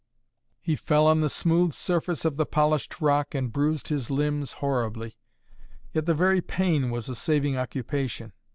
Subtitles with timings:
[0.59, 5.15] He fell on the smooth surface of the polished rock and bruised his limbs horribly.
[5.93, 8.33] Yet the very pain was a saving occupation.